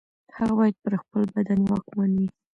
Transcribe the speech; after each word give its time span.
هغه 0.37 0.53
باید 0.59 0.75
پر 0.83 0.93
خپل 1.03 1.21
بدن 1.35 1.59
واکمن 1.69 2.11
وي. 2.19 2.27